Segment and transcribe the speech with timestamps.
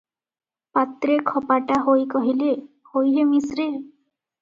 [0.77, 2.51] ପାତ୍ରେ ଖପାଟା ହୋଇ କହିଲେ,
[2.97, 3.73] "ହୋଇ ହେ ମିଶ୍ରେ!